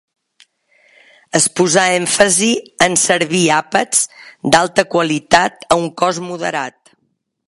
[1.39, 2.49] Es posa èmfasi
[2.87, 4.01] en servir àpats
[4.55, 6.95] d'alta qualitat a un cost moderat.